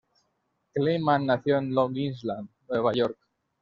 Kleiman 0.73 1.27
nació 1.27 1.59
en 1.59 1.75
Long 1.75 1.95
Island, 1.95 2.49
Nueva 2.67 2.91
York. 2.91 3.19